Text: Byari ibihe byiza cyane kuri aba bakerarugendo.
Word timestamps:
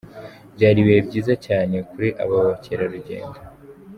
Byari 0.55 0.77
ibihe 0.83 0.99
byiza 1.07 1.33
cyane 1.45 1.75
kuri 1.89 2.09
aba 2.23 2.35
bakerarugendo. 2.47 3.37